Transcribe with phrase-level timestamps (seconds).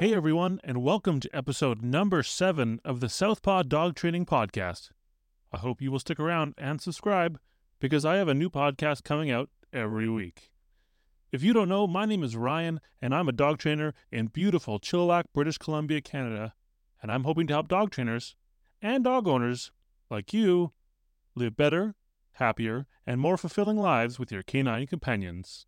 [0.00, 4.90] Hey everyone, and welcome to episode number seven of the Southpaw Dog Training Podcast.
[5.52, 7.38] I hope you will stick around and subscribe
[7.78, 10.50] because I have a new podcast coming out every week.
[11.30, 14.80] If you don't know, my name is Ryan, and I'm a dog trainer in beautiful
[14.80, 16.54] Chilliwack, British Columbia, Canada,
[17.00, 18.34] and I'm hoping to help dog trainers
[18.82, 19.70] and dog owners
[20.10, 20.72] like you
[21.36, 21.94] live better,
[22.34, 25.66] happier, and more fulfilling lives with your canine companions.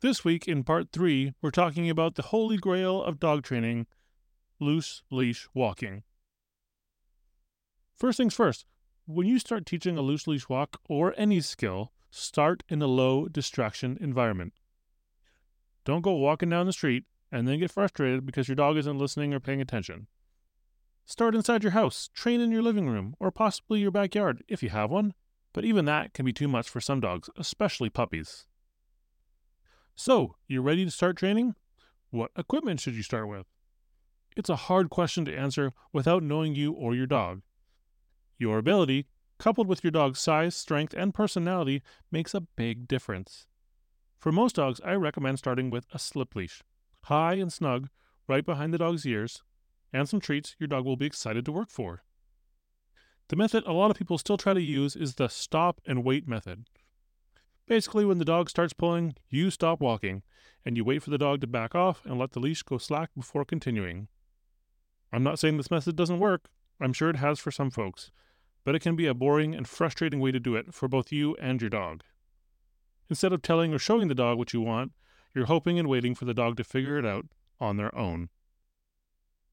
[0.00, 3.86] This week, in part three, we're talking about the holy grail of dog training
[4.60, 6.04] loose leash walking.
[7.96, 8.64] First things first,
[9.06, 13.26] when you start teaching a loose leash walk or any skill, start in a low
[13.26, 14.52] distraction environment.
[15.84, 19.34] Don't go walking down the street and then get frustrated because your dog isn't listening
[19.34, 20.06] or paying attention.
[21.08, 24.68] Start inside your house, train in your living room, or possibly your backyard if you
[24.68, 25.14] have one,
[25.54, 28.44] but even that can be too much for some dogs, especially puppies.
[29.94, 31.54] So, you're ready to start training?
[32.10, 33.46] What equipment should you start with?
[34.36, 37.40] It's a hard question to answer without knowing you or your dog.
[38.36, 39.06] Your ability,
[39.38, 43.46] coupled with your dog's size, strength, and personality, makes a big difference.
[44.18, 46.62] For most dogs, I recommend starting with a slip leash,
[47.04, 47.88] high and snug,
[48.28, 49.42] right behind the dog's ears,
[49.92, 52.02] and some treats your dog will be excited to work for.
[53.28, 56.26] The method a lot of people still try to use is the stop and wait
[56.26, 56.66] method.
[57.66, 60.22] Basically, when the dog starts pulling, you stop walking,
[60.64, 63.10] and you wait for the dog to back off and let the leash go slack
[63.14, 64.08] before continuing.
[65.12, 66.48] I'm not saying this method doesn't work,
[66.80, 68.10] I'm sure it has for some folks,
[68.64, 71.36] but it can be a boring and frustrating way to do it for both you
[71.36, 72.02] and your dog.
[73.10, 74.92] Instead of telling or showing the dog what you want,
[75.34, 77.26] you're hoping and waiting for the dog to figure it out
[77.60, 78.28] on their own.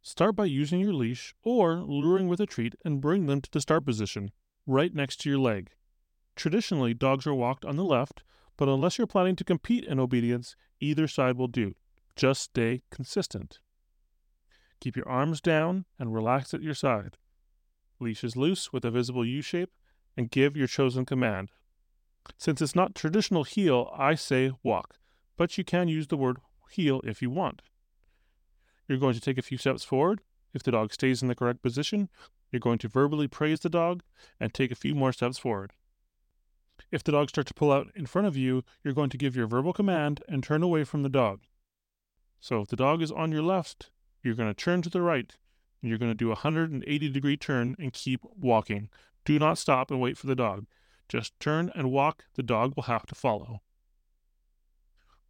[0.08, 3.60] Start by using your leash or luring with a treat and bring them to the
[3.60, 4.30] start position,
[4.68, 5.72] right next to your leg.
[6.36, 8.22] Traditionally, dogs are walked on the left,
[8.56, 11.74] but unless you're planning to compete in obedience, either side will do.
[12.16, 13.58] Just stay consistent.
[14.80, 17.18] Keep your arms down and relaxed at your side.
[18.00, 19.72] Leash is loose with a visible U shape,
[20.16, 21.50] and give your chosen command.
[22.38, 25.00] Since it's not traditional heel, I say walk,
[25.36, 26.38] but you can use the word
[26.70, 27.64] heel if you want.
[28.88, 30.22] You're going to take a few steps forward.
[30.54, 32.10] If the dog stays in the correct position,
[32.52, 34.04] you're going to verbally praise the dog
[34.40, 35.74] and take a few more steps forward.
[36.92, 39.36] If the dog starts to pull out in front of you, you're going to give
[39.36, 41.42] your verbal command and turn away from the dog.
[42.40, 43.92] So if the dog is on your left,
[44.24, 45.36] you're going to turn to the right
[45.82, 48.90] and you're going to do a 180 degree turn and keep walking.
[49.24, 50.66] Do not stop and wait for the dog.
[51.10, 52.26] Just turn and walk.
[52.36, 53.62] The dog will have to follow.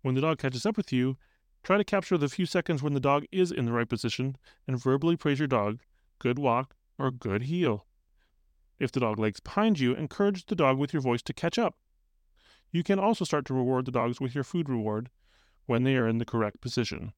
[0.01, 1.17] When the dog catches up with you,
[1.65, 4.37] Try to capture the few seconds when the dog is in the right position
[4.67, 5.79] and verbally praise your dog,
[6.19, 7.87] good walk, or good heel.
[8.77, 11.75] If the dog lags behind you, encourage the dog with your voice to catch up.
[12.71, 15.09] You can also start to reward the dogs with your food reward
[15.65, 17.13] when they are in the correct position.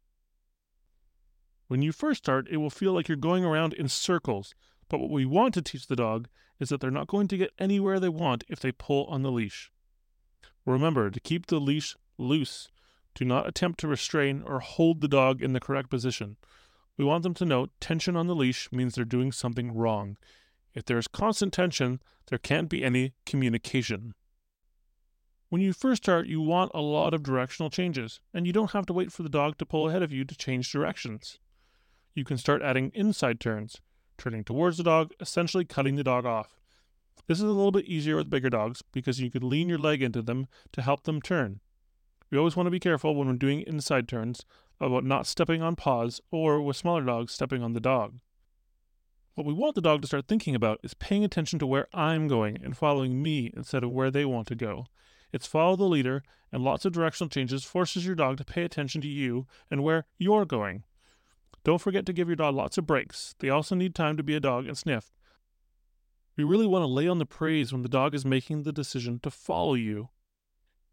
[1.68, 4.56] When you first start, it will feel like you're going around in circles,
[4.88, 7.52] but what we want to teach the dog is that they're not going to get
[7.60, 9.74] anywhere they want if they pull on the leash.
[10.66, 12.70] Remember to keep the leash loose
[13.18, 16.38] do not attempt to restrain or hold the dog in the correct position.
[16.98, 20.18] We want them to know tension on the leash means they're doing something wrong.
[20.76, 24.14] If there is constant tension, there can't be any communication.
[25.50, 28.86] When you first start, you want a lot of directional changes, and you don't have
[28.86, 31.40] to wait for the dog to pull ahead of you to change directions.
[32.14, 33.78] You can start adding inside turns,
[34.20, 36.60] turning towards the dog, essentially cutting the dog off.
[37.26, 40.04] This is a little bit easier with bigger dogs because you can lean your leg
[40.04, 41.62] into them to help them turn.
[42.30, 44.46] We always want to be careful when we're doing inside turns
[44.80, 48.20] about not stepping on paws or with smaller dogs stepping on the dog.
[49.36, 52.28] What we want the dog to start thinking about is paying attention to where I'm
[52.28, 54.88] going and following me instead of where they want to go.
[55.32, 59.02] It's follow the leader, and lots of directional changes forces your dog to pay attention
[59.02, 60.84] to you and where you're going.
[61.64, 63.36] Don't forget to give your dog lots of breaks.
[63.40, 65.12] They also need time to be a dog and sniff.
[66.36, 69.20] We really want to lay on the praise when the dog is making the decision
[69.20, 70.10] to follow you.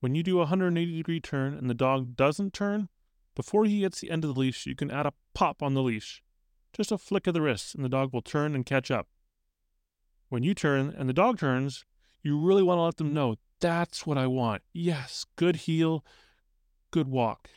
[0.04, 2.90] When you do a 180 degree turn and the dog doesn't turn,
[3.34, 5.82] before he hits the end of the leash, you can add a pop on the
[5.82, 6.22] leash.
[6.74, 9.08] Just a flick of the wrist, and the dog will turn and catch up.
[10.28, 11.86] When you turn and the dog turns,
[12.22, 14.60] you really want to let them know that's what I want.
[14.74, 16.04] Yes, good heel,
[16.90, 17.48] good walk.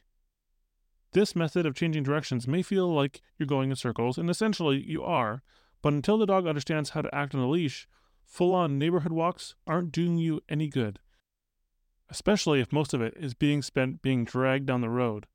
[1.11, 5.03] This method of changing directions may feel like you're going in circles, and essentially you
[5.03, 5.43] are,
[5.81, 7.89] but until the dog understands how to act on a leash,
[8.23, 10.99] full on neighborhood walks aren't doing you any good
[12.09, 15.25] especially if most of it is being spent being dragged down the road.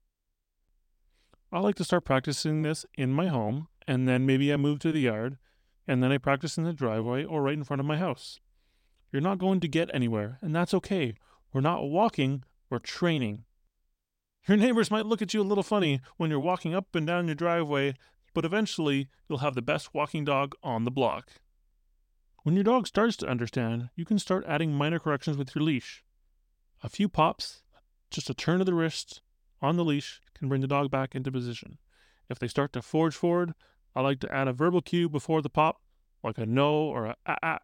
[1.51, 4.93] I like to start practicing this in my home, and then maybe I move to
[4.93, 5.37] the yard,
[5.87, 8.41] and then I practice in the driveway or right in front of my house.
[9.11, 11.15] You're not going to get anywhere, and that's okay.
[11.53, 13.45] We're not walking, we're training.
[14.49, 17.27] Your neighbors might look at you a little funny when you're walking up and down
[17.29, 17.95] your driveway,
[18.33, 21.33] but eventually you'll have the best walking dog on the block.
[22.43, 26.03] When your dog starts to understand, you can start adding minor corrections with your leash.
[26.85, 27.63] A few pops,
[28.11, 29.21] just a turn of the wrist
[29.61, 31.79] on the leash can bring the dog back into position.
[32.29, 33.55] If they start to forge forward,
[33.95, 35.81] I like to add a verbal cue before the pop,
[36.25, 37.59] like a no or a ah ah.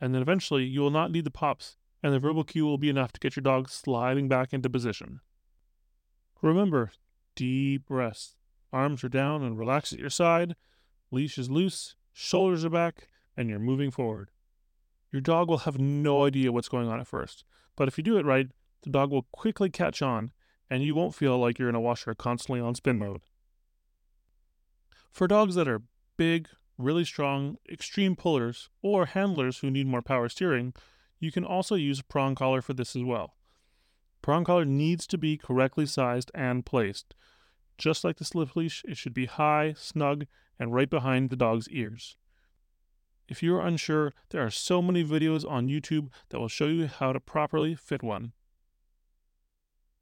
[0.00, 2.88] And then eventually you will not need the pops, and the verbal cue will be
[2.88, 5.20] enough to get your dog sliding back into position.
[6.40, 6.92] Remember,
[7.34, 8.36] deep breaths.
[8.72, 10.54] Arms are down and relaxed at your side.
[11.10, 14.30] Leash is loose, shoulders are back, and you're moving forward.
[15.12, 17.44] Your dog will have no idea what's going on at first,
[17.76, 18.48] but if you do it right,
[18.82, 20.32] the dog will quickly catch on,
[20.68, 23.20] and you won't feel like you're in a washer constantly on spin mode.
[25.10, 25.82] For dogs that are
[26.16, 26.48] big,
[26.78, 30.72] really strong, extreme pullers, or handlers who need more power steering,
[31.18, 33.34] you can also use a prong collar for this as well.
[34.22, 37.14] Prong collar needs to be correctly sized and placed.
[37.78, 40.26] Just like the slip leash, it should be high, snug,
[40.58, 42.16] and right behind the dog's ears.
[43.30, 46.88] If you are unsure, there are so many videos on YouTube that will show you
[46.88, 48.32] how to properly fit one.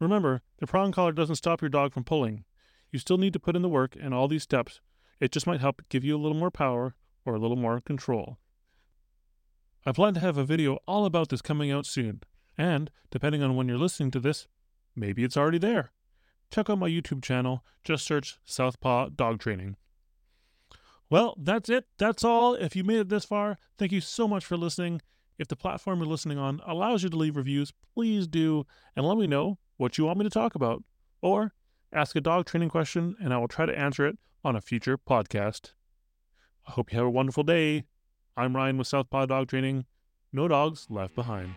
[0.01, 2.45] Remember, the prong collar doesn't stop your dog from pulling.
[2.91, 4.81] You still need to put in the work and all these steps.
[5.21, 6.95] It just might help give you a little more power
[7.27, 8.39] or a little more control.
[9.85, 12.23] I plan to have a video all about this coming out soon,
[12.57, 14.49] and depending on when you're listening to this,
[14.97, 15.93] maybe it's already there.
[16.51, 19.77] Check out my YouTube channel, just search Southpaw Dog Training.
[21.11, 21.87] Well, that's it.
[21.99, 22.55] That's all.
[22.55, 25.01] If you made it this far, thank you so much for listening.
[25.39, 28.67] If the platform you're listening on allows you to leave reviews, please do
[28.97, 30.83] and let me know what you want me to talk about.
[31.23, 31.55] Or
[31.93, 34.99] ask a dog training question and I will try to answer it on a future
[34.99, 35.73] podcast.
[36.67, 37.85] I hope you have a wonderful day.
[38.37, 39.87] I'm Ryan with Southpaw Dog Training.
[40.33, 41.55] No dogs left behind.